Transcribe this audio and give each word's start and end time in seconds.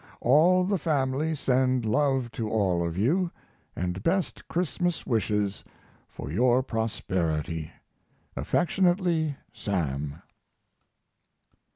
All 0.19 0.63
the 0.63 0.79
family 0.79 1.35
send 1.35 1.85
love 1.85 2.31
to 2.31 2.49
all 2.49 2.83
of 2.83 2.97
you, 2.97 3.29
& 3.75 4.01
best 4.03 4.47
Christmas 4.47 5.05
wishes 5.05 5.63
for 6.09 6.31
your 6.31 6.63
prosperity. 6.63 7.69
Affectionately, 8.35 9.35
SAM. 9.53 10.23